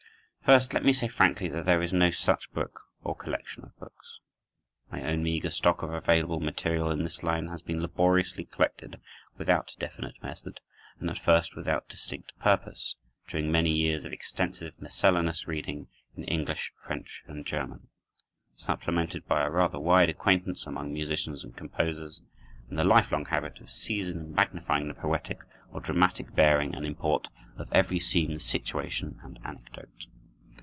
First, 0.43 0.73
let 0.73 0.83
me 0.83 0.91
say 0.91 1.07
frankly 1.07 1.47
that 1.47 1.63
there 1.63 1.81
is 1.81 1.93
no 1.93 2.11
such 2.11 2.51
book, 2.51 2.81
or 3.03 3.15
collection 3.15 3.63
of 3.63 3.77
books. 3.79 4.19
My 4.91 5.01
own 5.01 5.23
meager 5.23 5.49
stock 5.51 5.81
of 5.81 5.91
available 5.93 6.41
material 6.41 6.91
in 6.91 7.03
this 7.05 7.23
line 7.23 7.47
has 7.47 7.61
been 7.61 7.81
laboriously 7.81 8.43
collected, 8.45 8.99
without 9.37 9.75
definite 9.79 10.21
method, 10.21 10.59
and 10.99 11.09
at 11.09 11.19
first 11.19 11.55
without 11.55 11.87
distinct 11.87 12.37
purpose, 12.39 12.97
during 13.29 13.49
many 13.49 13.71
years 13.71 14.03
of 14.03 14.11
extensive 14.11 14.73
miscellaneous 14.81 15.47
reading 15.47 15.87
in 16.17 16.25
English, 16.25 16.73
French, 16.75 17.23
and 17.27 17.45
German; 17.45 17.87
supplemented 18.57 19.25
by 19.27 19.45
a 19.45 19.49
rather 19.49 19.79
wide 19.79 20.09
acquaintance 20.09 20.65
among 20.67 20.91
musicians 20.91 21.45
and 21.45 21.55
composers, 21.55 22.21
and 22.67 22.77
the 22.77 22.83
life 22.83 23.13
long 23.13 23.23
habit 23.25 23.61
of 23.61 23.69
seizing 23.69 24.17
and 24.17 24.35
magnifying 24.35 24.89
the 24.89 24.93
poetic 24.95 25.37
or 25.71 25.79
dramatic 25.79 26.33
bearing 26.35 26.75
and 26.75 26.85
import 26.85 27.29
of 27.55 27.71
every 27.71 27.99
scene, 27.99 28.37
situation, 28.37 29.17
and 29.23 29.39
anecdote. 29.45 30.07